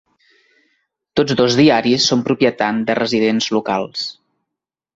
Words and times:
Tots 1.19 1.37
dos 1.41 1.57
diaris 1.59 2.09
són 2.13 2.25
propietat 2.29 2.81
de 2.89 2.97
residents 3.01 3.51
locals. 3.59 4.09